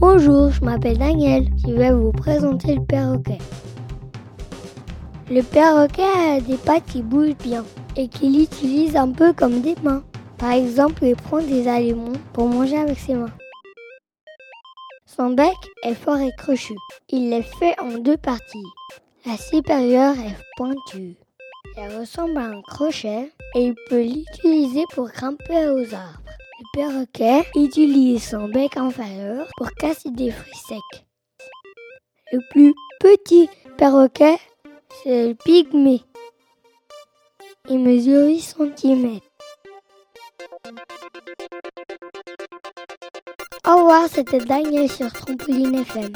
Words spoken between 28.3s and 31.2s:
bec inférieur pour casser des fruits secs.